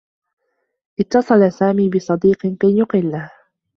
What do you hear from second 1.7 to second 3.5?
بصديق كي يقلّه.